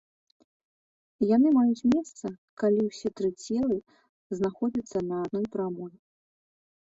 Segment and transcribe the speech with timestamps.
[1.35, 2.25] Яны маюць месца,
[2.61, 3.77] калі ўсе тры целы
[4.39, 5.93] знаходзяцца на адной прамой.